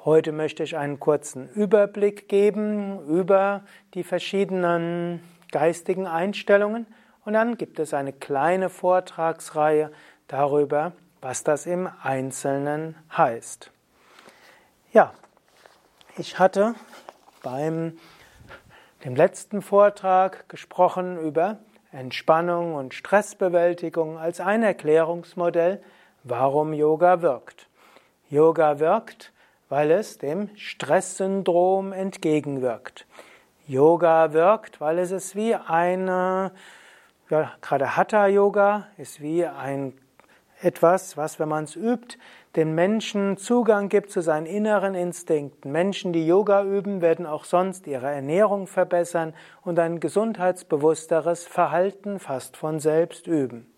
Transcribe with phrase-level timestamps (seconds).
[0.06, 3.64] Heute möchte ich einen kurzen Überblick geben über
[3.96, 5.20] die verschiedenen
[5.52, 6.86] geistigen Einstellungen
[7.26, 9.92] und dann gibt es eine kleine Vortragsreihe
[10.28, 13.72] darüber, was das im Einzelnen heißt.
[14.94, 15.12] Ja,
[16.18, 16.76] ich hatte
[17.42, 17.98] beim
[19.06, 21.58] dem letzten Vortrag gesprochen über
[21.92, 25.82] Entspannung und Stressbewältigung als ein Erklärungsmodell,
[26.24, 27.68] warum Yoga wirkt.
[28.30, 29.32] Yoga wirkt,
[29.70, 33.06] weil es dem Stresssyndrom entgegenwirkt.
[33.68, 36.52] Yoga wirkt, weil es ist wie eine,
[37.30, 39.94] ja, gerade Hatha Yoga ist wie ein
[40.62, 42.18] etwas, was, wenn man es übt,
[42.56, 45.72] den Menschen Zugang gibt zu seinen inneren Instinkten.
[45.72, 52.56] Menschen, die Yoga üben, werden auch sonst ihre Ernährung verbessern und ein gesundheitsbewussteres Verhalten fast
[52.56, 53.72] von selbst üben.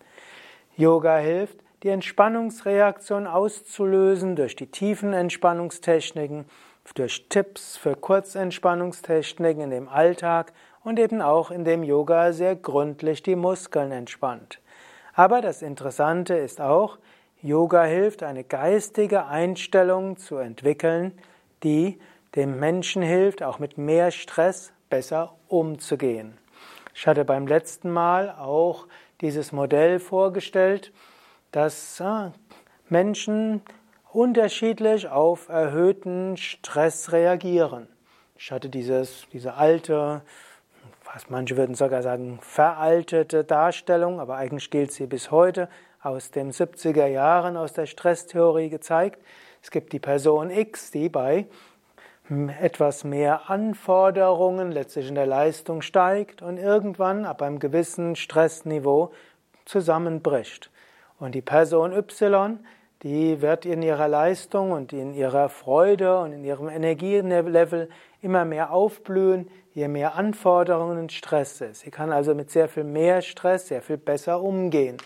[0.76, 6.46] Yoga hilft, die Entspannungsreaktion auszulösen durch die tiefen Entspannungstechniken,
[6.94, 13.22] durch Tipps für Kurzentspannungstechniken in dem Alltag und eben auch in dem Yoga sehr gründlich
[13.22, 14.60] die Muskeln entspannt.
[15.14, 16.98] Aber das Interessante ist auch,
[17.42, 21.12] Yoga hilft, eine geistige Einstellung zu entwickeln,
[21.62, 22.00] die
[22.34, 26.36] dem Menschen hilft, auch mit mehr Stress besser umzugehen.
[26.94, 28.86] Ich hatte beim letzten Mal auch
[29.20, 30.92] dieses Modell vorgestellt,
[31.52, 32.02] dass
[32.88, 33.62] Menschen
[34.12, 37.88] unterschiedlich auf erhöhten Stress reagieren.
[38.36, 40.22] Ich hatte dieses, diese alte,
[41.12, 45.68] was manche würden sogar sagen, veraltete Darstellung, aber eigentlich gilt sie bis heute,
[46.00, 49.20] aus den 70er Jahren aus der Stresstheorie gezeigt.
[49.62, 51.46] Es gibt die Person X, die bei
[52.60, 59.12] etwas mehr Anforderungen letztlich in der Leistung steigt und irgendwann ab einem gewissen Stressniveau
[59.64, 60.70] zusammenbricht.
[61.18, 62.58] Und die Person Y,
[63.02, 67.88] die wird in ihrer Leistung und in ihrer Freude und in ihrem Energielevel
[68.22, 71.80] immer mehr aufblühen, je mehr Anforderungen und Stress ist.
[71.80, 74.96] Sie kann also mit sehr viel mehr Stress sehr viel besser umgehen.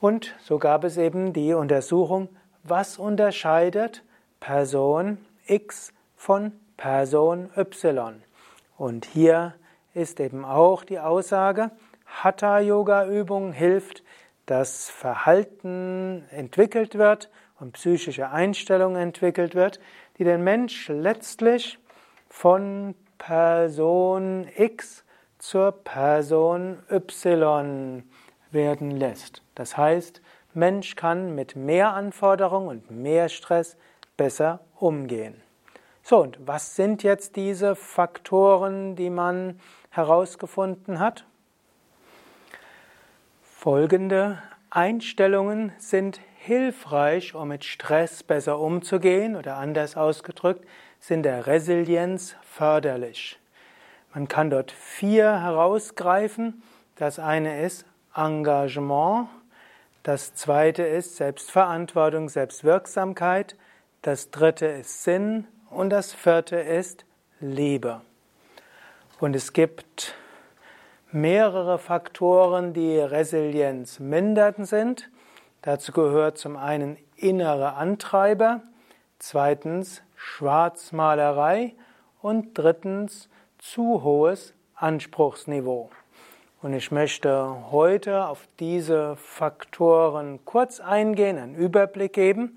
[0.00, 2.28] Und so gab es eben die Untersuchung,
[2.62, 4.04] was unterscheidet
[4.40, 8.22] Person X von Person Y.
[8.76, 9.54] Und hier
[9.94, 11.70] ist eben auch die Aussage,
[12.06, 14.02] Hatha-Yoga-Übung hilft,
[14.48, 19.78] dass Verhalten entwickelt wird und psychische Einstellung entwickelt wird,
[20.16, 21.78] die den Mensch letztlich
[22.30, 25.04] von Person X
[25.38, 28.04] zur Person Y
[28.50, 29.42] werden lässt.
[29.54, 30.22] Das heißt,
[30.54, 33.76] Mensch kann mit mehr Anforderungen und mehr Stress
[34.16, 35.42] besser umgehen.
[36.02, 39.60] So, und was sind jetzt diese Faktoren, die man
[39.90, 41.27] herausgefunden hat?
[43.60, 50.64] Folgende Einstellungen sind hilfreich, um mit Stress besser umzugehen oder anders ausgedrückt,
[51.00, 53.36] sind der Resilienz förderlich.
[54.14, 56.62] Man kann dort vier herausgreifen.
[56.94, 59.26] Das eine ist Engagement,
[60.04, 63.56] das zweite ist Selbstverantwortung, Selbstwirksamkeit,
[64.02, 67.04] das dritte ist Sinn und das vierte ist
[67.40, 68.02] Liebe.
[69.18, 70.14] Und es gibt
[71.10, 75.10] mehrere Faktoren, die Resilienz minderten sind.
[75.62, 78.62] Dazu gehört zum einen innere Antreiber,
[79.18, 81.74] zweitens Schwarzmalerei
[82.20, 83.28] und drittens
[83.58, 85.90] zu hohes Anspruchsniveau.
[86.60, 92.56] Und ich möchte heute auf diese Faktoren kurz eingehen, einen Überblick geben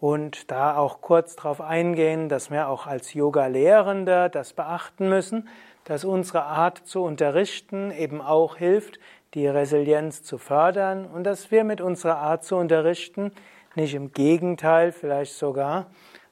[0.00, 5.48] und da auch kurz darauf eingehen, dass wir auch als Yoga-Lehrende das beachten müssen,
[5.90, 9.00] dass unsere Art zu unterrichten eben auch hilft,
[9.34, 13.32] die Resilienz zu fördern und dass wir mit unserer Art zu unterrichten
[13.74, 15.86] nicht im Gegenteil vielleicht sogar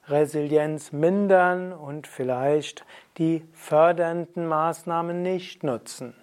[0.07, 2.85] Resilienz mindern und vielleicht
[3.17, 6.15] die fördernden Maßnahmen nicht nutzen.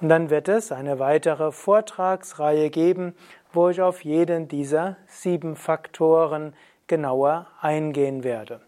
[0.00, 3.14] Und dann wird es eine weitere Vortragsreihe geben,
[3.52, 6.52] wo ich auf jeden dieser sieben Faktoren
[6.88, 8.60] genauer eingehen werde.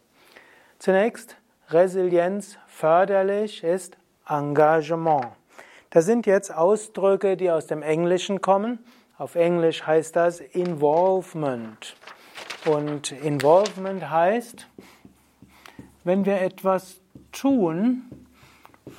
[0.78, 1.36] Zunächst,
[1.70, 3.96] Resilienz förderlich ist
[4.28, 5.28] Engagement.
[5.90, 8.84] Das sind jetzt Ausdrücke, die aus dem Englischen kommen.
[9.16, 11.96] Auf Englisch heißt das Involvement.
[12.66, 14.66] Und Involvement heißt,
[16.02, 17.00] wenn wir etwas
[17.32, 18.02] tun,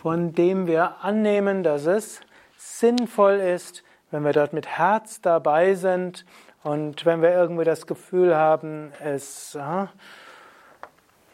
[0.01, 2.21] von dem wir annehmen, dass es
[2.57, 6.25] sinnvoll ist, wenn wir dort mit Herz dabei sind
[6.63, 9.85] und wenn wir irgendwie das Gefühl haben, es äh,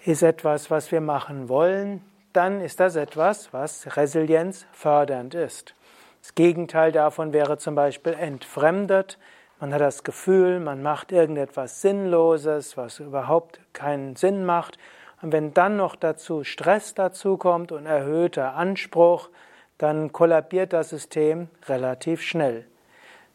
[0.04, 5.76] ist etwas, was wir machen wollen, dann ist das etwas, was Resilienz fördernd ist.
[6.22, 9.18] Das Gegenteil davon wäre zum Beispiel entfremdet.
[9.60, 14.78] Man hat das Gefühl, man macht irgendetwas Sinnloses, was überhaupt keinen Sinn macht.
[15.22, 19.30] Und wenn dann noch dazu Stress dazukommt und erhöhter Anspruch,
[19.78, 22.66] dann kollabiert das System relativ schnell.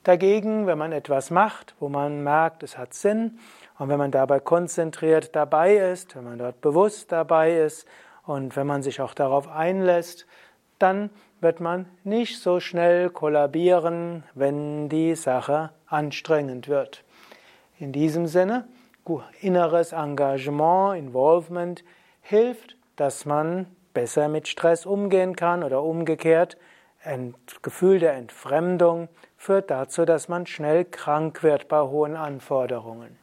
[0.04, 3.38] Dagegen, wenn man etwas macht, wo man merkt, es hat Sinn,
[3.78, 7.86] und wenn man dabei konzentriert dabei ist, wenn man dort bewusst dabei ist
[8.26, 10.26] und wenn man sich auch darauf einlässt,
[10.78, 17.04] dann wird man nicht so schnell kollabieren, wenn die Sache anstrengend wird.
[17.78, 18.66] In diesem Sinne,
[19.40, 21.84] inneres Engagement, Involvement
[22.20, 26.56] hilft, dass man besser mit Stress umgehen kann oder umgekehrt.
[27.04, 33.16] Ein Gefühl der Entfremdung führt dazu, dass man schnell krank wird bei hohen Anforderungen.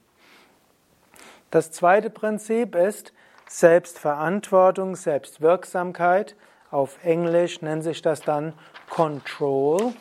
[1.51, 3.13] Das zweite Prinzip ist
[3.53, 6.35] Selbstverantwortung, Selbstwirksamkeit.
[6.71, 8.53] Auf Englisch nennt sich das dann
[8.89, 9.93] Control.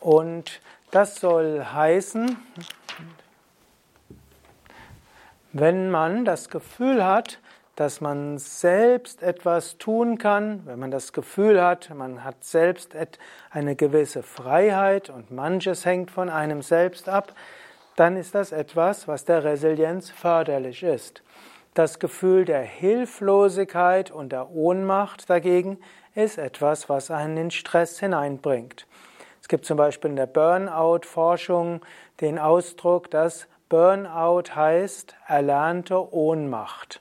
[0.00, 2.38] Und das soll heißen,
[5.52, 7.38] wenn man das Gefühl hat,
[7.74, 12.96] dass man selbst etwas tun kann, wenn man das Gefühl hat, man hat selbst
[13.50, 17.34] eine gewisse Freiheit und manches hängt von einem selbst ab,
[17.96, 21.22] dann ist das etwas, was der Resilienz förderlich ist.
[21.74, 25.78] Das Gefühl der Hilflosigkeit und der Ohnmacht dagegen
[26.14, 28.86] ist etwas, was einen in Stress hineinbringt.
[29.42, 31.80] Es gibt zum Beispiel in der Burnout-Forschung
[32.20, 37.00] den Ausdruck, dass Burnout heißt erlernte Ohnmacht.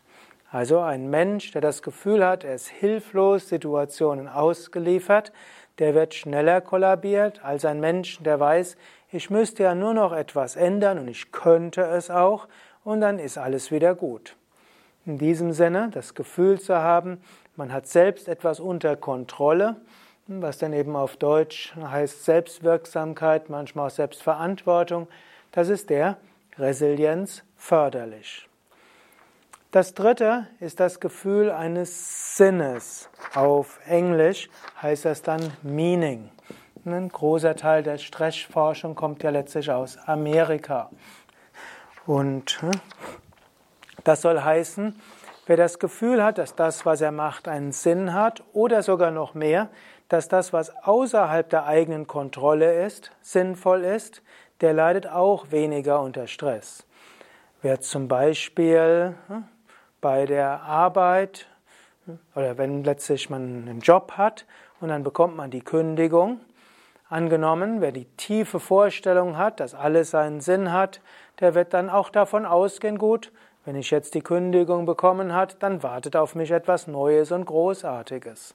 [0.52, 5.32] Also ein Mensch, der das Gefühl hat, er ist hilflos Situationen ausgeliefert,
[5.80, 8.78] der wird schneller kollabiert als ein Mensch, der weiß,
[9.12, 12.48] ich müsste ja nur noch etwas ändern und ich könnte es auch
[12.84, 14.36] und dann ist alles wieder gut.
[15.06, 17.22] In diesem Sinne, das Gefühl zu haben,
[17.56, 19.76] man hat selbst etwas unter Kontrolle,
[20.28, 25.08] was dann eben auf Deutsch heißt Selbstwirksamkeit, manchmal auch Selbstverantwortung,
[25.52, 26.18] das ist der
[26.58, 28.50] Resilienz förderlich.
[29.76, 33.10] Das dritte ist das Gefühl eines Sinnes.
[33.34, 34.50] Auf Englisch
[34.82, 36.30] heißt das dann Meaning.
[36.86, 40.90] Ein großer Teil der Stressforschung kommt ja letztlich aus Amerika.
[42.06, 42.72] Und hm,
[44.06, 44.98] das soll heißen,
[45.46, 49.34] wer das Gefühl hat, dass das, was er macht, einen Sinn hat oder sogar noch
[49.34, 49.68] mehr,
[50.08, 54.22] dass das, was außerhalb der eigenen Kontrolle ist, sinnvoll ist,
[54.62, 56.86] der leidet auch weniger unter Stress.
[57.62, 59.44] Wer zum Beispiel hm,
[60.06, 61.48] bei der Arbeit
[62.36, 64.46] oder wenn letztlich man einen Job hat
[64.80, 66.42] und dann bekommt man die Kündigung,
[67.10, 71.02] angenommen, wer die tiefe Vorstellung hat, dass alles seinen Sinn hat,
[71.40, 73.32] der wird dann auch davon ausgehen, gut,
[73.66, 78.54] wenn ich jetzt die Kündigung bekommen hat, dann wartet auf mich etwas Neues und Großartiges.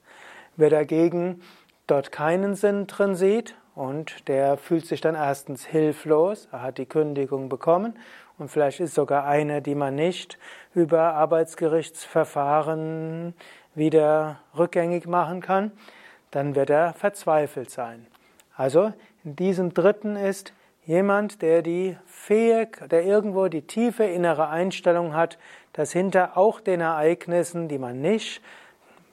[0.55, 1.43] Wer dagegen
[1.89, 6.87] dort keinen Sinn drin sieht und der fühlt sich dann erstens hilflos, er hat die
[6.87, 7.99] Kündigung bekommen
[8.41, 10.39] und vielleicht ist sogar eine, die man nicht
[10.75, 13.35] über Arbeitsgerichtsverfahren
[13.75, 15.73] wieder rückgängig machen kann,
[16.31, 18.07] dann wird er verzweifelt sein.
[18.57, 18.93] Also
[19.25, 20.55] in diesem dritten ist
[20.87, 25.39] jemand, der die fähig, der irgendwo die tiefe innere Einstellung hat,
[25.73, 28.43] dass hinter auch den Ereignissen, die man nicht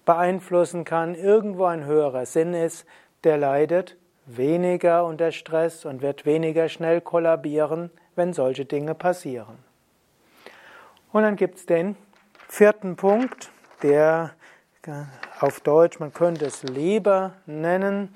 [0.06, 2.86] beeinflussen kann, irgendwo ein höherer Sinn ist,
[3.24, 9.58] der leidet weniger unter Stress und wird weniger schnell kollabieren, wenn solche Dinge passieren.
[11.12, 11.96] Und dann gibt es den
[12.48, 13.50] vierten Punkt,
[13.82, 14.32] der
[15.40, 18.14] auf Deutsch, man könnte es Leber nennen.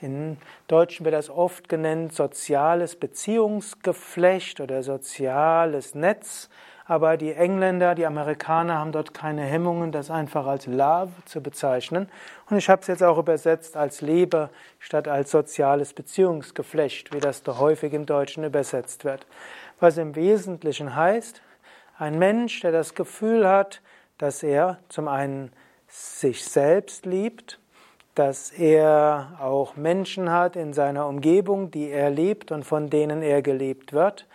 [0.00, 6.48] In Deutschen wird das oft genannt soziales Beziehungsgeflecht oder soziales Netz.
[6.86, 12.10] Aber die Engländer, die Amerikaner haben dort keine Hemmungen, das einfach als Love zu bezeichnen.
[12.50, 17.42] Und ich habe es jetzt auch übersetzt als Liebe statt als soziales Beziehungsgeflecht, wie das
[17.42, 19.26] doch häufig im Deutschen übersetzt wird.
[19.80, 21.40] Was im Wesentlichen heißt,
[21.98, 23.80] ein Mensch, der das Gefühl hat,
[24.18, 25.52] dass er zum einen
[25.88, 27.58] sich selbst liebt,
[28.14, 33.42] dass er auch Menschen hat in seiner Umgebung, die er liebt und von denen er
[33.42, 34.26] geliebt wird.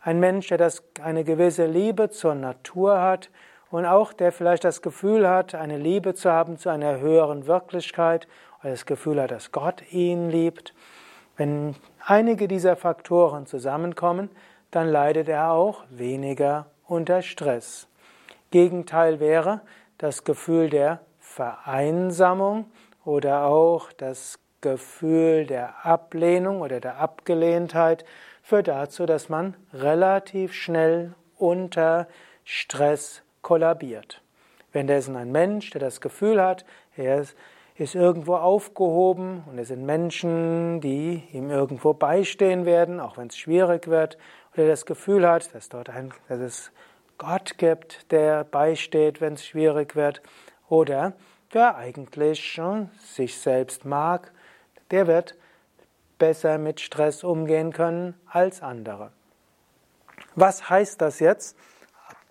[0.00, 3.30] Ein Mensch, der das, eine gewisse Liebe zur Natur hat
[3.70, 8.28] und auch der vielleicht das Gefühl hat, eine Liebe zu haben zu einer höheren Wirklichkeit
[8.60, 10.72] oder das Gefühl hat, dass Gott ihn liebt.
[11.36, 11.74] Wenn
[12.04, 14.30] einige dieser Faktoren zusammenkommen,
[14.70, 17.88] dann leidet er auch weniger unter Stress.
[18.50, 19.60] Gegenteil wäre
[19.98, 22.66] das Gefühl der Vereinsamung
[23.04, 28.04] oder auch das Gefühl der Ablehnung oder der Abgelehntheit
[28.48, 32.08] führt dazu, dass man relativ schnell unter
[32.44, 34.22] Stress kollabiert.
[34.72, 36.64] Wenn das ein Mensch, der das Gefühl hat,
[36.96, 37.26] er
[37.76, 43.36] ist irgendwo aufgehoben und es sind Menschen, die ihm irgendwo beistehen werden, auch wenn es
[43.36, 44.16] schwierig wird,
[44.54, 46.72] oder das Gefühl hat, dass, dort ein, dass es
[47.18, 50.22] Gott gibt, der beisteht, wenn es schwierig wird,
[50.70, 51.12] oder
[51.50, 52.58] wer eigentlich
[52.98, 54.32] sich selbst mag,
[54.90, 55.34] der wird
[56.18, 59.10] besser mit Stress umgehen können als andere.
[60.34, 61.56] Was heißt das jetzt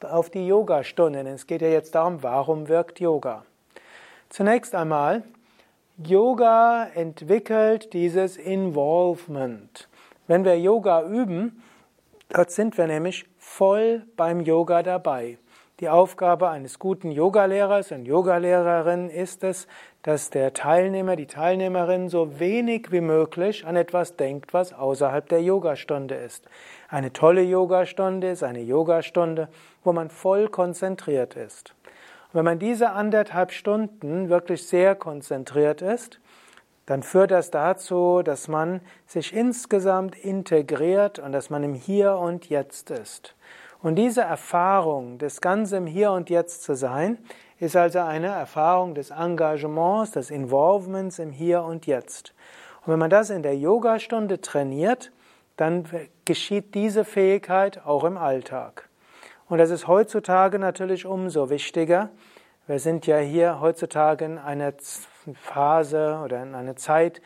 [0.02, 1.20] auf die Yoga-Stunde?
[1.30, 3.46] Es geht ja jetzt darum, warum wirkt Yoga?
[4.30, 5.24] Zunächst einmal,
[5.98, 9.90] Yoga entwickelt dieses Involvement.
[10.28, 11.64] Wenn wir Yoga üben,
[12.30, 15.38] dort sind wir nämlich voll beim Yoga dabei.
[15.80, 19.68] Die Aufgabe eines guten Yogalehrers und Yogalehrerin ist es,
[20.02, 25.44] dass der Teilnehmer, die Teilnehmerin so wenig wie möglich an etwas denkt, was außerhalb der
[25.44, 26.50] Yogastunde ist.
[26.90, 29.50] Eine tolle Yogastunde ist eine Yogastunde,
[29.84, 31.76] wo man voll konzentriert ist.
[32.30, 36.20] Und wenn man diese anderthalb Stunden wirklich sehr konzentriert ist,
[36.88, 42.50] dann führt das dazu, dass man sich insgesamt integriert und dass man im Hier und
[42.50, 43.36] Jetzt ist.
[43.82, 47.20] Und diese Erfahrung des ganzen Hier und Jetzt zu sein,
[47.60, 52.34] ist also eine Erfahrung des Engagements, des Involvements im Hier und Jetzt.
[52.86, 55.12] Und wenn man das in der Yogastunde trainiert,
[55.56, 55.86] dann
[56.26, 58.90] geschieht diese Fähigkeit auch im Alltag.
[59.50, 62.10] Und das ist heutzutage natürlich umso wichtiger.
[62.68, 64.74] Wir sind ja hier heutzutage in einer
[65.34, 67.22] Phase oder in einer Zeit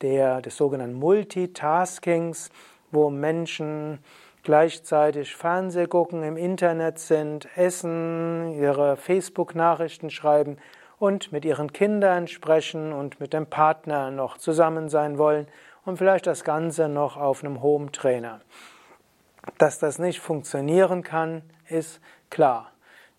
[0.00, 2.50] der, des sogenannten Multitaskings,
[2.90, 3.98] wo Menschen
[4.44, 10.58] gleichzeitig Fernseh gucken, im Internet sind, essen, ihre Facebook-Nachrichten schreiben
[10.98, 15.48] und mit ihren Kindern sprechen und mit dem Partner noch zusammen sein wollen
[15.84, 18.40] und vielleicht das Ganze noch auf einem Home-Trainer.
[19.58, 22.70] Dass das nicht funktionieren kann, ist klar.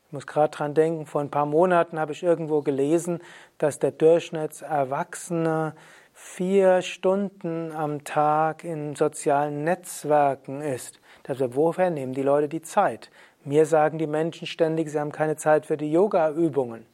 [0.08, 3.20] Ich muss gerade dran denken, vor ein paar Monaten habe ich irgendwo gelesen,
[3.58, 5.74] dass der Durchschnittserwachsene
[6.14, 11.00] vier Stunden am Tag in sozialen Netzwerken ist.
[11.28, 13.10] Also woher nehmen die Leute die Zeit?
[13.44, 16.86] Mir sagen die Menschen ständig, sie haben keine Zeit für die Yoga-Übungen.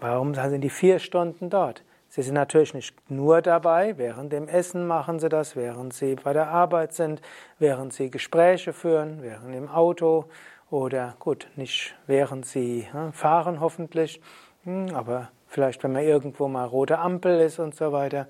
[0.00, 1.84] Warum sind die vier Stunden dort?
[2.08, 6.34] Sie sind natürlich nicht nur dabei, während dem Essen machen sie das, während sie bei
[6.34, 7.22] der Arbeit sind,
[7.58, 10.26] während sie Gespräche führen, während im Auto
[10.70, 14.20] oder gut, nicht während sie hm, fahren hoffentlich,
[14.64, 18.26] hm, aber vielleicht wenn man irgendwo mal rote Ampel ist und so weiter.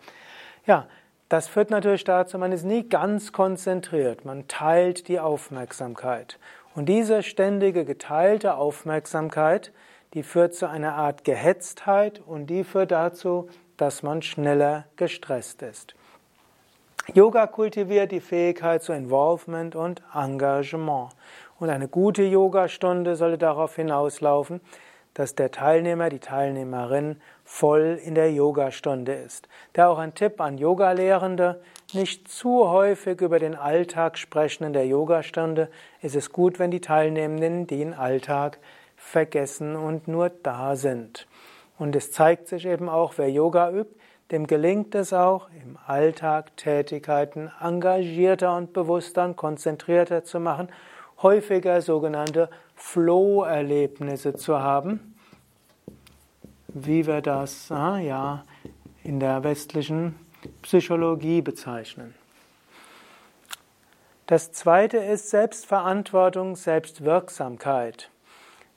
[0.66, 0.86] Ja,
[1.32, 6.38] das führt natürlich dazu, man ist nie ganz konzentriert, man teilt die Aufmerksamkeit.
[6.74, 9.72] Und diese ständige geteilte Aufmerksamkeit,
[10.12, 13.48] die führt zu einer Art Gehetztheit und die führt dazu,
[13.78, 15.94] dass man schneller gestresst ist.
[17.14, 21.14] Yoga kultiviert die Fähigkeit zu Involvement und Engagement.
[21.58, 24.60] Und eine gute Yogastunde sollte darauf hinauslaufen,
[25.14, 27.20] dass der Teilnehmer, die Teilnehmerin
[27.52, 29.46] voll in der Yogastunde ist.
[29.74, 31.60] Da auch ein Tipp an Yogalehrende,
[31.92, 35.68] nicht zu häufig über den Alltag sprechen in der Yogastunde.
[36.00, 38.58] Es ist gut, wenn die Teilnehmenden den Alltag
[38.96, 41.28] vergessen und nur da sind.
[41.78, 43.94] Und es zeigt sich eben auch, wer Yoga übt,
[44.30, 50.70] dem gelingt es auch, im Alltag Tätigkeiten engagierter und bewusster und konzentrierter zu machen,
[51.22, 55.11] häufiger sogenannte Flow-Erlebnisse zu haben,
[56.74, 58.44] wie wir das ah, ja,
[59.04, 60.14] in der westlichen
[60.62, 62.14] Psychologie bezeichnen.
[64.26, 68.10] Das zweite ist Selbstverantwortung, Selbstwirksamkeit.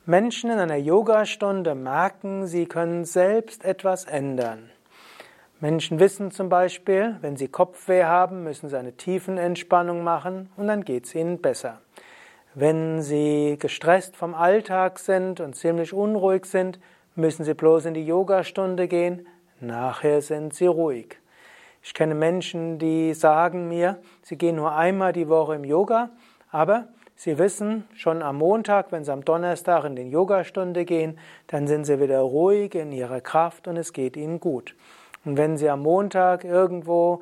[0.06, 4.70] Menschen in einer Yogastunde merken, sie können selbst etwas ändern.
[5.62, 10.84] Menschen wissen zum Beispiel, wenn sie Kopfweh haben, müssen sie eine Tiefenentspannung machen und dann
[10.84, 11.80] geht es ihnen besser.
[12.58, 16.80] Wenn Sie gestresst vom Alltag sind und ziemlich unruhig sind,
[17.15, 19.27] müssen Sie bloß in die Yogastunde gehen,
[19.60, 21.17] nachher sind Sie ruhig.
[21.88, 26.10] Ich kenne Menschen, die sagen mir, sie gehen nur einmal die Woche im Yoga,
[26.51, 31.67] aber sie wissen schon am Montag, wenn sie am Donnerstag in die Yogastunde gehen, dann
[31.67, 34.75] sind sie wieder ruhig in ihrer Kraft und es geht ihnen gut.
[35.25, 37.22] Und wenn sie am Montag irgendwo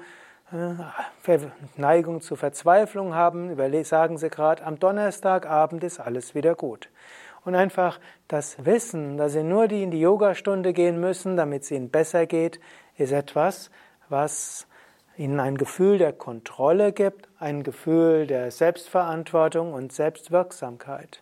[0.53, 1.39] äh,
[1.75, 6.87] Neigung zur Verzweiflung haben, sagen sie gerade, am Donnerstagabend ist alles wieder gut.
[7.45, 11.71] Und einfach das Wissen, dass sie nur die in die Yogastunde gehen müssen, damit es
[11.71, 12.59] ihnen besser geht,
[12.97, 13.69] ist etwas,
[14.09, 14.67] was
[15.17, 21.21] ihnen ein Gefühl der Kontrolle gibt, ein Gefühl der Selbstverantwortung und Selbstwirksamkeit.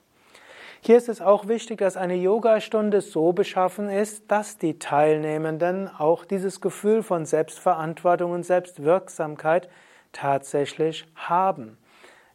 [0.84, 6.26] Hier ist es auch wichtig, dass eine Yogastunde so beschaffen ist, dass die Teilnehmenden auch
[6.26, 9.70] dieses Gefühl von Selbstverantwortung und Selbstwirksamkeit
[10.12, 11.78] tatsächlich haben.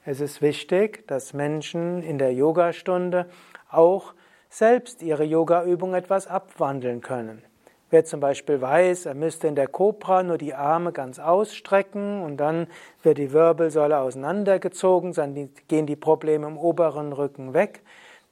[0.04, 3.26] Es ist wichtig, dass Menschen in der Yogastunde
[3.70, 4.14] auch
[4.49, 7.42] selbst ihre Yogaübung etwas abwandeln können.
[7.88, 12.37] Wer zum Beispiel weiß, er müsste in der Cobra nur die Arme ganz ausstrecken und
[12.38, 12.66] dann
[13.02, 17.82] wird die Wirbelsäule auseinandergezogen, dann gehen die Probleme im oberen Rücken weg,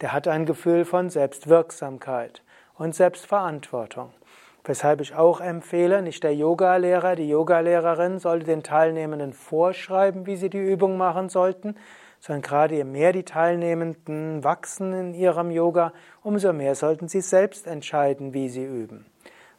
[0.00, 2.43] der hat ein Gefühl von Selbstwirksamkeit
[2.76, 4.11] und Selbstverantwortung.
[4.64, 10.50] Weshalb ich auch empfehle, nicht der Yogalehrer, die Yogalehrerin sollte den Teilnehmenden vorschreiben, wie sie
[10.50, 11.76] die Übung machen sollten,
[12.25, 17.66] sondern gerade je mehr die Teilnehmenden wachsen in ihrem Yoga, umso mehr sollten sie selbst
[17.66, 19.04] entscheiden, wie sie üben.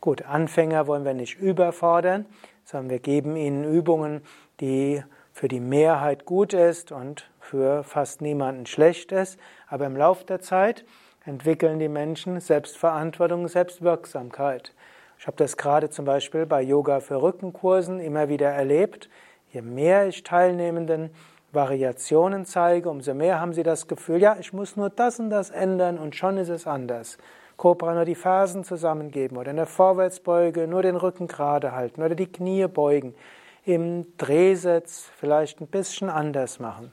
[0.01, 2.25] Gut, Anfänger wollen wir nicht überfordern,
[2.63, 4.21] sondern wir geben ihnen Übungen,
[4.61, 9.39] die für die Mehrheit gut ist und für fast niemanden schlecht ist.
[9.67, 10.85] Aber im Laufe der Zeit
[11.23, 14.73] entwickeln die Menschen Selbstverantwortung, Selbstwirksamkeit.
[15.19, 19.07] Ich habe das gerade zum Beispiel bei Yoga für Rückenkursen immer wieder erlebt.
[19.51, 21.11] Je mehr ich Teilnehmenden
[21.55, 25.49] Variationen zeige, umso mehr haben sie das Gefühl, ja, ich muss nur das und das
[25.49, 27.17] ändern und schon ist es anders.
[27.57, 32.15] Cobra nur die Fersen zusammengeben oder in der Vorwärtsbeuge nur den Rücken gerade halten oder
[32.15, 33.15] die Knie beugen.
[33.63, 36.91] Im Drehsitz vielleicht ein bisschen anders machen.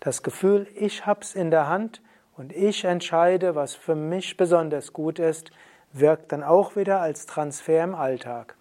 [0.00, 2.02] Das Gefühl, ich hab's in der Hand
[2.36, 5.50] und ich entscheide, was für mich besonders gut ist,
[5.92, 8.56] wirkt dann auch wieder als Transfer im Alltag.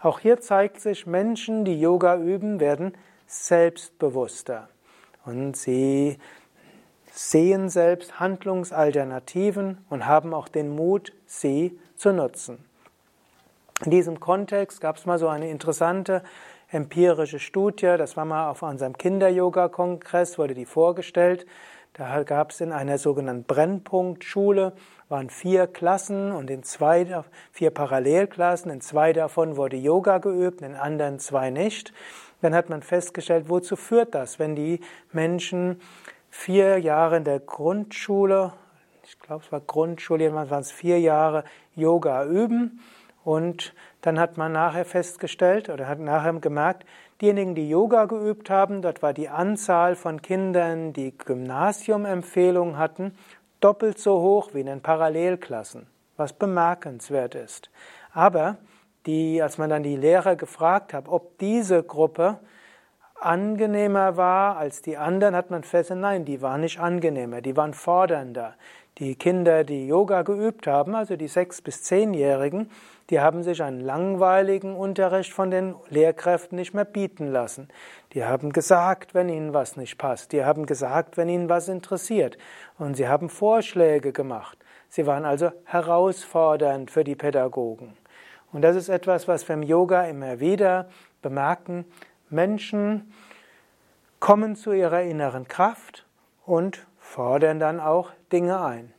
[0.00, 2.92] Auch hier zeigt sich, Menschen, die Yoga üben, werden
[3.26, 4.68] selbstbewusster
[5.26, 6.18] und sie
[7.12, 12.64] sehen selbst Handlungsalternativen und haben auch den Mut, sie zu nutzen.
[13.84, 16.22] In diesem Kontext gab es mal so eine interessante
[16.70, 21.46] empirische Studie, das war mal auf unserem Kinder-Yoga-Kongress, wurde die vorgestellt.
[21.92, 24.74] Da gab es in einer sogenannten Brennpunktschule,
[25.08, 30.74] waren vier Klassen und in zwei, vier Parallelklassen, in zwei davon wurde Yoga geübt, in
[30.74, 31.94] anderen zwei nicht.
[32.40, 34.80] Dann hat man festgestellt, wozu führt das, wenn die
[35.12, 35.80] Menschen
[36.30, 38.52] vier Jahre in der Grundschule,
[39.02, 41.44] ich glaube es war Grundschule, jedenfalls waren es vier Jahre
[41.74, 42.80] Yoga üben
[43.24, 46.84] und dann hat man nachher festgestellt oder hat nachher gemerkt,
[47.20, 53.16] diejenigen, die Yoga geübt haben, dort war die Anzahl von Kindern, die Gymnasiumempfehlungen hatten,
[53.60, 57.70] doppelt so hoch wie in den Parallelklassen, was bemerkenswert ist.
[58.12, 58.58] Aber
[59.06, 62.38] die, als man dann die Lehrer gefragt hat, ob diese Gruppe
[63.20, 67.74] angenehmer war als die anderen, hat man festgestellt, nein, die waren nicht angenehmer, die waren
[67.74, 68.54] fordernder.
[68.98, 72.70] Die Kinder, die Yoga geübt haben, also die sechs- bis zehnjährigen,
[73.10, 77.68] die haben sich einen langweiligen Unterricht von den Lehrkräften nicht mehr bieten lassen.
[78.14, 80.32] Die haben gesagt, wenn ihnen was nicht passt.
[80.32, 82.38] Die haben gesagt, wenn ihnen was interessiert.
[82.78, 84.58] Und sie haben Vorschläge gemacht.
[84.88, 87.96] Sie waren also herausfordernd für die Pädagogen.
[88.56, 90.88] Und das ist etwas, was wir im Yoga immer wieder
[91.20, 91.84] bemerken.
[92.30, 93.12] Menschen
[94.18, 96.06] kommen zu ihrer inneren Kraft
[96.46, 98.94] und fordern dann auch Dinge ein.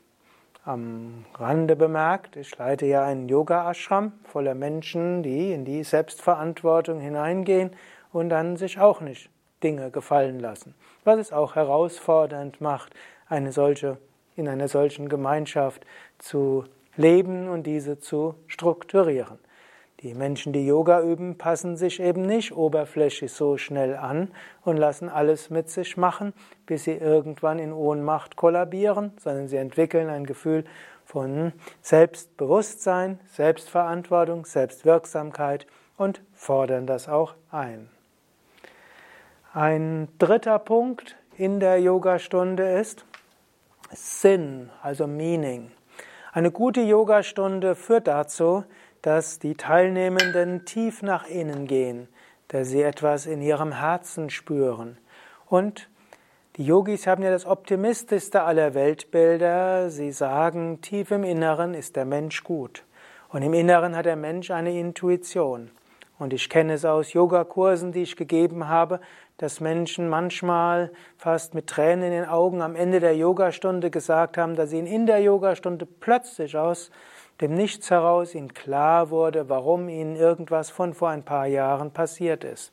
[0.63, 7.71] Am Rande bemerkt, ich leite ja einen Yoga-Ashram voller Menschen, die in die Selbstverantwortung hineingehen
[8.13, 9.31] und dann sich auch nicht
[9.63, 10.75] Dinge gefallen lassen.
[11.03, 12.93] Was es auch herausfordernd macht,
[13.27, 13.97] eine solche,
[14.35, 15.83] in einer solchen Gemeinschaft
[16.19, 16.65] zu
[16.95, 19.39] leben und diese zu strukturieren.
[20.01, 24.29] Die Menschen, die Yoga üben, passen sich eben nicht oberflächlich so schnell an
[24.63, 26.33] und lassen alles mit sich machen,
[26.67, 30.65] bis sie irgendwann in Ohnmacht kollabieren, sondern sie entwickeln ein Gefühl
[31.03, 35.65] von Selbstbewusstsein, Selbstverantwortung, Selbstwirksamkeit
[35.97, 37.89] und fordern das auch ein.
[39.51, 43.03] Ein dritter Punkt in der Yogastunde ist
[43.89, 45.71] Sinn, also Meaning.
[46.33, 48.63] Eine gute Yogastunde führt dazu,
[49.01, 52.07] dass die Teilnehmenden tief nach innen gehen,
[52.47, 54.97] dass sie etwas in ihrem Herzen spüren.
[55.45, 55.89] Und
[56.57, 59.91] Die Yogis haben ja das optimistischste aller Weltbilder.
[59.91, 62.83] Sie sagen, tief im Inneren ist der Mensch gut.
[63.29, 65.69] Und im Inneren hat der Mensch eine Intuition.
[66.17, 69.01] Und ich kenne es aus Yogakursen, die ich gegeben habe,
[69.37, 74.55] dass Menschen manchmal fast mit Tränen in den Augen am Ende der Yogastunde gesagt haben,
[74.55, 76.89] dass ihnen in der Yogastunde plötzlich aus
[77.41, 82.43] dem Nichts heraus ihnen klar wurde, warum ihnen irgendwas von vor ein paar Jahren passiert
[82.43, 82.71] ist.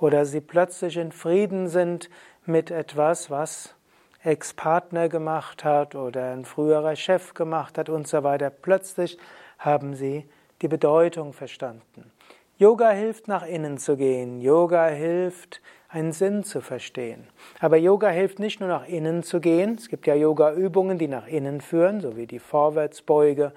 [0.00, 2.10] Oder sie plötzlich in Frieden sind
[2.44, 3.74] mit etwas, was
[4.22, 8.50] Ex-Partner gemacht hat oder ein früherer Chef gemacht hat und so weiter.
[8.50, 9.18] Plötzlich
[9.58, 10.28] haben sie
[10.62, 12.10] die Bedeutung verstanden.
[12.58, 14.40] Yoga hilft nach innen zu gehen.
[14.40, 17.26] Yoga hilft einen Sinn zu verstehen.
[17.60, 19.74] Aber Yoga hilft nicht nur nach innen zu gehen.
[19.74, 23.52] Es gibt ja Yoga-Übungen, die nach innen führen, so wie die Vorwärtsbeuge,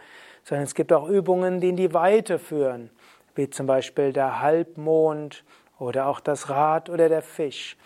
[0.50, 2.90] sondern es gibt auch Übungen, die in die Weite führen,
[3.36, 5.44] wie zum Beispiel der Halbmond
[5.78, 7.78] oder auch das Rad oder der Fisch.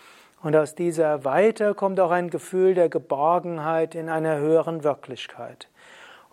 [0.42, 5.68] Und aus dieser Weite kommt auch ein Gefühl der Geborgenheit in einer höheren Wirklichkeit.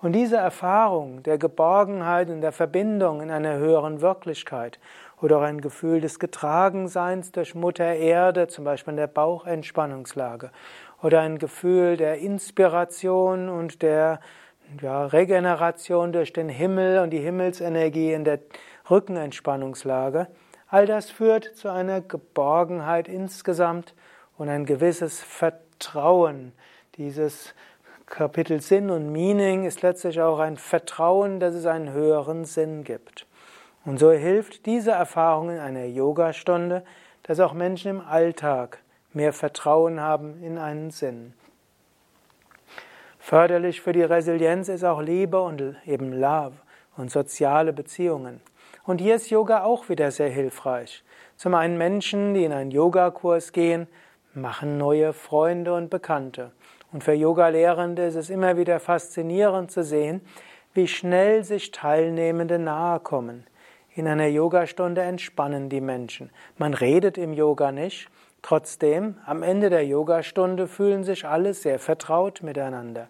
[0.02, 4.80] Und diese Erfahrung der Geborgenheit und der Verbindung in einer höheren Wirklichkeit
[5.22, 10.52] oder auch ein Gefühl des Getragenseins durch Mutter Erde, zum Beispiel in der Bauchentspannungslage,
[11.04, 14.22] oder ein Gefühl der Inspiration und der
[14.82, 18.40] ja, Regeneration durch den Himmel und die Himmelsenergie in der
[18.90, 20.28] Rückenentspannungslage,
[20.68, 23.94] all das führt zu einer Geborgenheit insgesamt
[24.38, 26.54] und ein gewisses Vertrauen.
[26.96, 27.54] Dieses
[28.06, 33.26] Kapitel Sinn und Meaning ist letztlich auch ein Vertrauen, dass es einen höheren Sinn gibt.
[33.86, 36.84] Und so hilft diese Erfahrung in einer Yogastunde,
[37.24, 38.80] dass auch Menschen im Alltag
[39.14, 41.34] mehr Vertrauen haben in einen Sinn.
[43.24, 46.56] Förderlich für die Resilienz ist auch Liebe und eben Love
[46.98, 48.42] und soziale Beziehungen.
[48.84, 51.04] Und hier ist Yoga auch wieder sehr hilfreich.
[51.38, 53.88] Zum einen Menschen, die in einen Yogakurs gehen,
[54.34, 56.52] machen neue Freunde und Bekannte.
[56.92, 60.22] Und für Yoga-Lehrende ist es immer wieder faszinierend zu sehen,
[60.74, 63.46] wie schnell sich Teilnehmende nahe kommen.
[63.94, 66.32] In einer Yogastunde entspannen die Menschen.
[66.58, 68.10] Man redet im Yoga nicht.
[68.42, 73.08] Trotzdem, am Ende der Yogastunde fühlen sich alle sehr vertraut miteinander.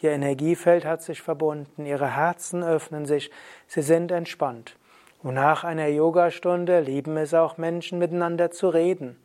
[0.00, 3.30] Ihr Energiefeld hat sich verbunden, ihre Herzen öffnen sich,
[3.66, 4.76] sie sind entspannt.
[5.22, 9.16] Und nach einer Yogastunde lieben es auch Menschen miteinander zu reden.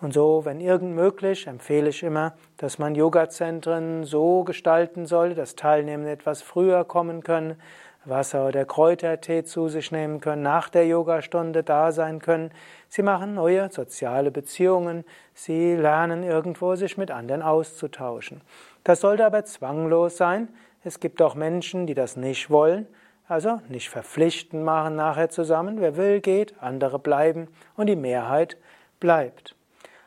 [0.00, 5.56] Und so, wenn irgend möglich, empfehle ich immer, dass man Yogazentren so gestalten soll, dass
[5.56, 7.60] Teilnehmer etwas früher kommen können,
[8.08, 12.50] Wasser oder Kräutertee zu sich nehmen können, nach der Yogastunde da sein können.
[12.88, 18.40] Sie machen neue soziale Beziehungen, sie lernen irgendwo sich mit anderen auszutauschen.
[18.84, 20.48] Das sollte aber zwanglos sein.
[20.84, 22.86] Es gibt auch Menschen, die das nicht wollen.
[23.28, 25.80] Also nicht verpflichtend machen nachher zusammen.
[25.80, 28.56] Wer will, geht, andere bleiben und die Mehrheit
[29.00, 29.56] bleibt.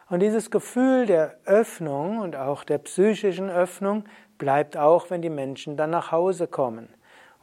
[0.09, 4.05] Und dieses Gefühl der Öffnung und auch der psychischen Öffnung
[4.38, 6.89] bleibt auch, wenn die Menschen dann nach Hause kommen.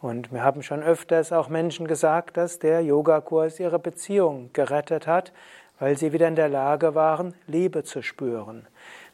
[0.00, 5.32] Und wir haben schon öfters auch Menschen gesagt, dass der Yogakurs ihre Beziehung gerettet hat,
[5.78, 8.66] weil sie wieder in der Lage waren, Liebe zu spüren.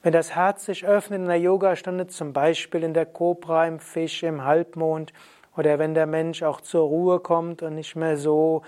[0.03, 4.23] Wenn das Herz sich öffnet in der Yogastunde, zum Beispiel in der Kobra, im Fisch,
[4.23, 5.13] im Halbmond,
[5.57, 8.63] oder wenn der Mensch auch zur Ruhe kommt und nicht mehr so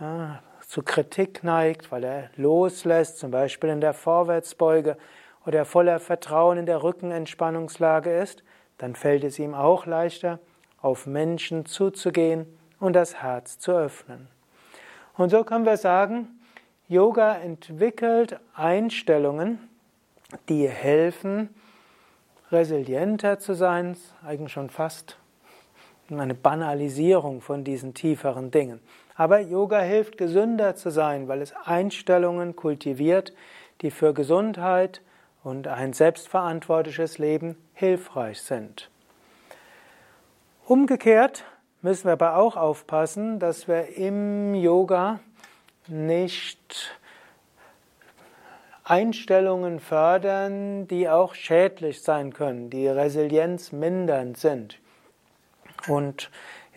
[0.00, 4.96] äh, zu Kritik neigt, weil er loslässt, zum Beispiel in der Vorwärtsbeuge,
[5.46, 8.42] oder voller Vertrauen in der Rückenentspannungslage ist,
[8.78, 10.38] dann fällt es ihm auch leichter,
[10.82, 12.46] auf Menschen zuzugehen
[12.78, 14.28] und das Herz zu öffnen.
[15.16, 16.40] Und so können wir sagen,
[16.88, 19.58] Yoga entwickelt Einstellungen,
[20.48, 21.50] die helfen,
[22.50, 25.16] resilienter zu sein, eigentlich schon fast
[26.10, 28.80] eine Banalisierung von diesen tieferen Dingen.
[29.14, 33.32] Aber Yoga hilft, gesünder zu sein, weil es Einstellungen kultiviert,
[33.82, 35.02] die für Gesundheit
[35.44, 38.90] und ein selbstverantwortliches Leben hilfreich sind.
[40.70, 41.42] Umgekehrt
[41.82, 45.18] müssen wir aber auch aufpassen, dass wir im Yoga
[45.88, 46.96] nicht
[48.84, 54.78] Einstellungen fördern, die auch schädlich sein können, die Resilienz mindernd sind.
[55.88, 56.30] Und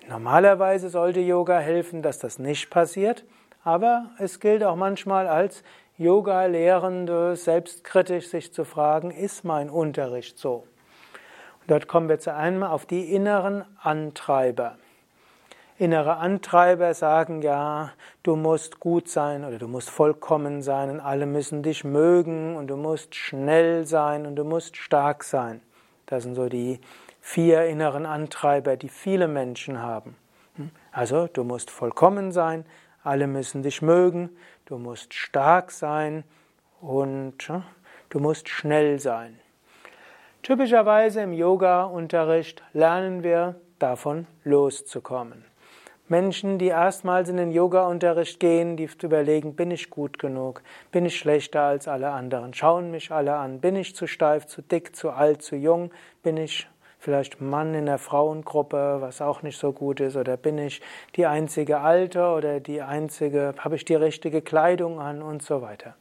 [0.10, 3.24] normalerweise sollte Yoga helfen, dass das nicht passiert,
[3.64, 5.64] aber es gilt auch manchmal als
[6.00, 10.64] Yoga-Lehrende selbstkritisch sich zu fragen, ist mein Unterricht so?
[11.68, 14.78] Dort kommen wir zu einem auf die inneren Antreiber.
[15.78, 21.26] Innere Antreiber sagen ja, du musst gut sein oder du musst vollkommen sein und alle
[21.26, 25.62] müssen dich mögen und du musst schnell sein und du musst stark sein.
[26.06, 26.80] Das sind so die
[27.22, 30.16] vier inneren Antreiber, die viele Menschen haben.
[30.92, 32.66] Also du musst vollkommen sein,
[33.04, 34.30] alle müssen dich mögen,
[34.66, 36.24] du musst stark sein
[36.82, 37.50] und
[38.10, 39.40] du musst schnell sein.
[40.44, 45.46] Typischerweise im Yoga-Unterricht lernen wir davon loszukommen.
[46.10, 50.62] Menschen, die erstmals in den Yoga-Unterricht gehen, die überlegen, bin ich gut genug?
[50.92, 52.54] Bin ich schlechter als alle anderen?
[52.54, 53.62] Schauen mich alle an?
[53.62, 55.92] Bin ich zu steif, zu dick, zu alt, zu jung?
[56.24, 56.68] Bin ich
[57.00, 60.18] vielleicht Mann in der Frauengruppe, was auch nicht so gut ist?
[60.18, 60.82] Oder bin ich
[61.16, 65.96] die einzige Alte oder die einzige, habe ich die richtige Kleidung an und so weiter?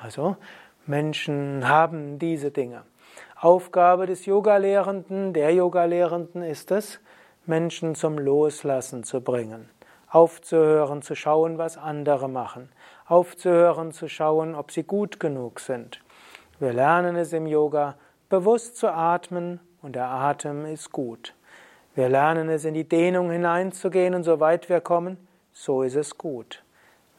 [0.00, 0.38] Also,
[0.86, 2.82] Menschen haben diese Dinge.
[3.44, 6.98] Aufgabe des Yogalehrenden, der Yogalehrenden ist es,
[7.44, 9.68] Menschen zum Loslassen zu bringen,
[10.08, 12.70] aufzuhören zu schauen, was andere machen,
[13.06, 16.00] aufzuhören zu schauen, ob sie gut genug sind.
[16.58, 17.96] Wir lernen es im Yoga,
[18.30, 21.34] bewusst zu atmen und der Atem ist gut.
[21.94, 25.18] Wir lernen es in die Dehnung hineinzugehen und soweit wir kommen,
[25.52, 26.64] so ist es gut.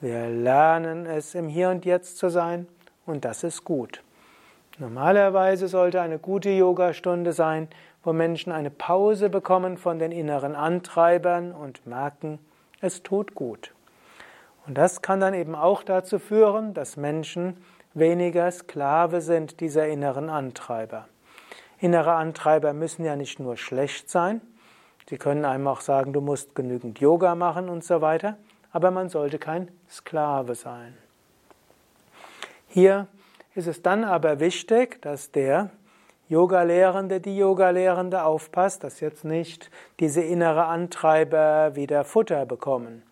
[0.02, 2.68] Wir lernen es im Hier und Jetzt zu sein
[3.06, 4.02] und das ist gut.
[4.78, 7.70] Normalerweise sollte eine gute Yogastunde sein,
[8.04, 12.40] wo Menschen eine Pause bekommen von den inneren Antreibern und merken,
[12.82, 13.74] es tut gut.
[14.68, 17.58] Und das kann dann eben auch dazu führen, dass Menschen
[17.94, 21.08] weniger Sklave sind dieser inneren Antreiber.
[21.80, 24.42] Innere Antreiber müssen ja nicht nur schlecht sein,
[25.10, 28.38] sie können einem auch sagen, du musst genügend Yoga machen und so weiter,
[28.72, 30.98] aber man sollte kein Sklave sein.
[32.68, 33.08] Hier
[33.56, 35.70] ist es dann aber wichtig, dass der
[36.28, 43.04] Yoga-Lehrende, die Yoga-Lehrende aufpasst, dass jetzt nicht diese innere Antreiber wieder Futter bekommen,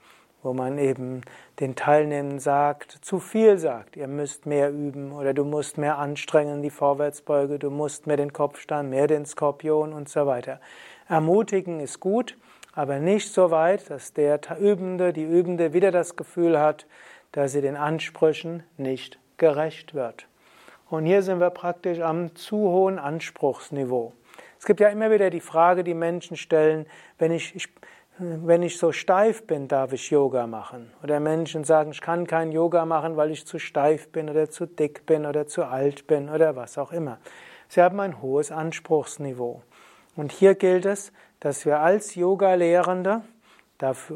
[0.42, 1.22] wo man eben
[1.62, 6.62] den Teilnehmern sagt, zu viel sagt, ihr müsst mehr üben oder du musst mehr anstrengen,
[6.62, 10.60] die Vorwärtsbeuge, du musst mehr den Kopfstand, mehr den Skorpion und so weiter.
[11.08, 12.36] Ermutigen ist gut,
[12.74, 16.86] aber nicht so weit, dass der Übende, die Übende wieder das Gefühl hat,
[17.32, 20.28] dass sie den Ansprüchen nicht gerecht wird.
[20.94, 24.14] Und hier sind wir praktisch am zu hohen Anspruchsniveau.
[24.60, 26.86] Es gibt ja immer wieder die Frage, die Menschen stellen,
[27.18, 27.70] wenn ich, ich,
[28.20, 30.94] wenn ich so steif bin, darf ich Yoga machen?
[31.02, 34.68] Oder Menschen sagen, ich kann kein Yoga machen, weil ich zu steif bin oder zu
[34.68, 37.18] dick bin oder zu alt bin oder was auch immer.
[37.70, 39.64] Sie haben ein hohes Anspruchsniveau.
[40.16, 43.24] Und hier gilt es, dass wir als Yoga-Lehrende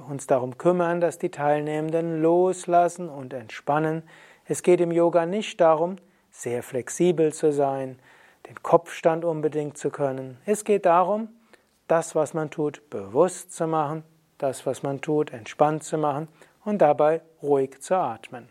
[0.07, 4.03] uns darum kümmern, dass die Teilnehmenden loslassen und entspannen.
[4.45, 5.97] Es geht im Yoga nicht darum,
[6.37, 7.97] sehr flexibel zu sein,
[8.47, 10.37] den Kopfstand unbedingt zu können.
[10.45, 11.29] Es geht darum,
[11.87, 14.03] das, was man tut, bewusst zu machen,
[14.37, 16.27] das, was man tut, entspannt zu machen
[16.63, 18.49] und dabei ruhig zu atmen.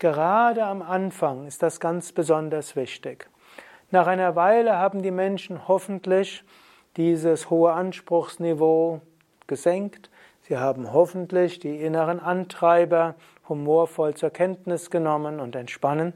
[0.00, 3.28] Gerade am Anfang ist das ganz besonders wichtig.
[3.92, 6.42] Nach einer Weile haben die Menschen hoffentlich
[6.96, 9.00] dieses hohe Anspruchsniveau
[9.46, 10.10] gesenkt.
[10.40, 13.14] Sie haben hoffentlich die inneren Antreiber
[13.48, 16.14] humorvoll zur Kenntnis genommen und entspannen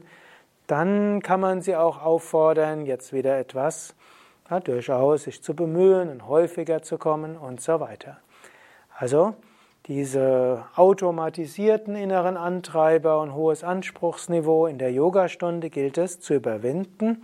[0.67, 3.95] dann kann man sie auch auffordern, jetzt wieder etwas
[4.49, 8.17] ja, durchaus sich zu bemühen und häufiger zu kommen und so weiter.
[8.97, 9.35] Also
[9.87, 17.23] diese automatisierten inneren Antreiber und hohes Anspruchsniveau in der Yogastunde gilt es zu überwinden.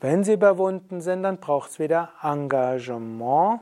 [0.00, 3.60] Wenn sie überwunden sind, dann braucht es wieder Engagement,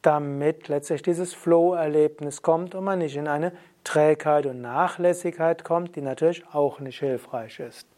[0.00, 6.00] damit letztlich dieses Flow-Erlebnis kommt und man nicht in eine Trägheit und Nachlässigkeit kommt, die
[6.00, 7.93] natürlich auch nicht hilfreich ist.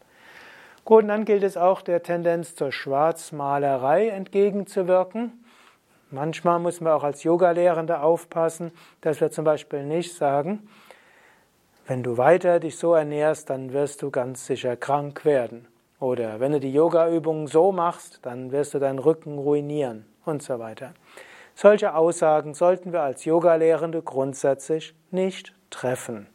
[0.87, 5.43] Gut, und dann gilt es auch der Tendenz zur Schwarzmalerei entgegenzuwirken.
[6.11, 8.71] Manchmal muss man auch als Yogalehrende aufpassen,
[9.01, 10.69] dass wir zum Beispiel nicht sagen,
[11.87, 15.67] wenn du weiter dich so ernährst, dann wirst du ganz sicher krank werden.
[15.99, 20.57] Oder wenn du die Yogaübungen so machst, dann wirst du deinen Rücken ruinieren und so
[20.57, 20.93] weiter.
[21.53, 26.27] Solche Aussagen sollten wir als Yogalehrende grundsätzlich nicht treffen.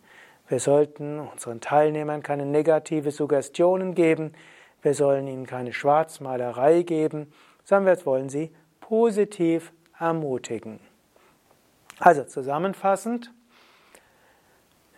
[0.53, 4.35] Wir sollten unseren Teilnehmern keine negative Suggestionen geben.
[4.83, 7.33] Wir sollen ihnen keine Schwarzmalerei geben,
[7.65, 10.79] sondern wir wollen sie positiv ermutigen.
[12.01, 13.33] Also zusammenfassend,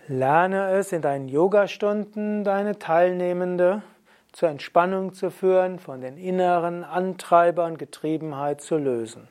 [0.09, 3.85] lerne es in deinen Yogastunden, deine Teilnehmende
[4.33, 9.29] zur Entspannung zu führen, von den inneren Antreibern Getriebenheit zu lösen.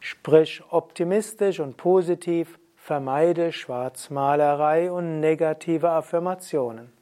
[0.00, 6.92] Sprich optimistisch und positiv Vermeide Schwarzmalerei und negative Affirmationen.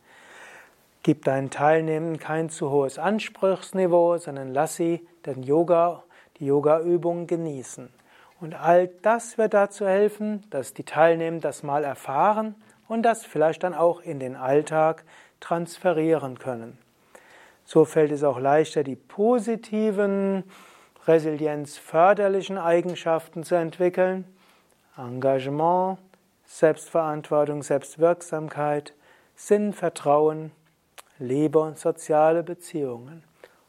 [1.02, 6.02] Gib deinen Teilnehmenden kein zu hohes Anspruchsniveau, sondern lass sie den Yoga,
[6.36, 7.88] die Yogaübung genießen.
[8.42, 13.62] Und all das wird dazu helfen, dass die Teilnehmenden das mal erfahren und das vielleicht
[13.62, 15.02] dann auch in den Alltag
[15.40, 16.76] transferieren können.
[17.64, 20.44] So fällt es auch leichter, die positiven,
[21.06, 24.26] resilienzförderlichen Eigenschaften zu entwickeln
[24.96, 25.98] Engagement,
[26.44, 28.94] Selbstverantwortung, Selbstwirksamkeit,
[29.35, 30.53] Sinn, Vertrauen,
[31.18, 33.22] Liebe und soziale Beziehungen.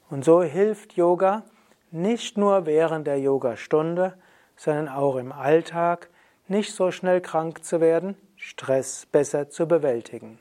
[0.10, 1.44] Und so hilft Yoga
[1.92, 4.18] nicht nur während der Yogastunde,
[4.56, 6.10] sondern auch im Alltag
[6.48, 10.40] nicht so schnell krank zu werden, Stress besser zu bewältigen.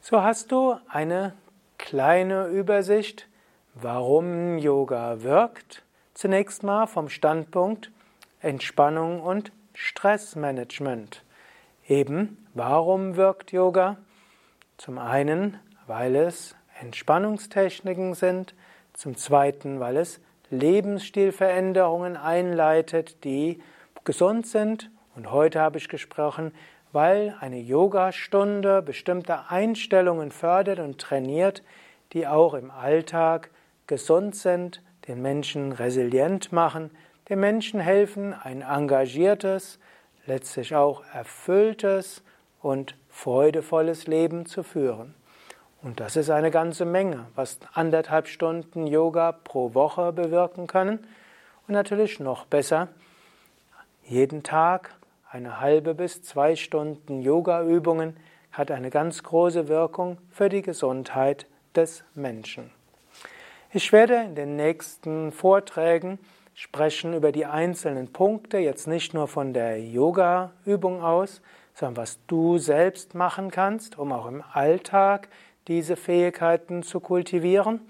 [0.00, 1.34] So hast du eine
[1.78, 3.28] kleine Übersicht,
[3.74, 5.82] warum Yoga wirkt.
[6.14, 7.90] Zunächst mal vom Standpunkt
[8.44, 11.24] Entspannung und Stressmanagement.
[11.88, 13.96] Eben, warum wirkt Yoga?
[14.76, 18.54] Zum einen, weil es Entspannungstechniken sind,
[18.92, 23.62] zum zweiten, weil es Lebensstilveränderungen einleitet, die
[24.04, 24.90] gesund sind.
[25.16, 26.52] Und heute habe ich gesprochen,
[26.92, 31.62] weil eine Yogastunde bestimmte Einstellungen fördert und trainiert,
[32.12, 33.48] die auch im Alltag
[33.86, 36.90] gesund sind, den Menschen resilient machen,
[37.28, 39.78] den Menschen helfen, ein engagiertes,
[40.26, 42.22] letztlich auch erfülltes
[42.60, 45.14] und freudevolles Leben zu führen.
[45.82, 51.06] Und das ist eine ganze Menge, was anderthalb Stunden Yoga pro Woche bewirken können.
[51.66, 52.88] Und natürlich noch besser,
[54.02, 54.94] jeden Tag
[55.30, 58.16] eine halbe bis zwei Stunden Yoga-Übungen
[58.52, 62.70] hat eine ganz große Wirkung für die Gesundheit des Menschen.
[63.72, 66.18] Ich werde in den nächsten Vorträgen
[66.54, 71.42] sprechen über die einzelnen Punkte, jetzt nicht nur von der Yoga-Übung aus,
[71.74, 75.28] sondern was du selbst machen kannst, um auch im Alltag
[75.66, 77.80] diese Fähigkeiten zu kultivieren.